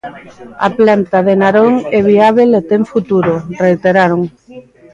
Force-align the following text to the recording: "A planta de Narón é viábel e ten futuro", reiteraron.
"A 0.67 0.69
planta 0.79 1.17
de 1.27 1.33
Narón 1.41 1.73
é 1.97 1.99
viábel 2.09 2.49
e 2.59 2.61
ten 2.69 2.81
futuro", 2.93 3.33
reiteraron. 3.63 4.21